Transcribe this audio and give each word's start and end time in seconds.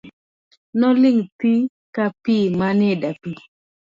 Noling' 0.79 1.25
thi 1.39 1.53
kapi 1.95 2.35
mane 2.59 2.89
dapi. 3.01 3.31